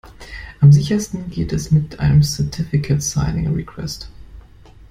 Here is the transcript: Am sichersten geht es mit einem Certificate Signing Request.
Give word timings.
Am 0.61 0.71
sichersten 0.71 1.29
geht 1.29 1.53
es 1.53 1.69
mit 1.69 1.99
einem 1.99 2.23
Certificate 2.23 3.03
Signing 3.03 3.53
Request. 3.53 4.09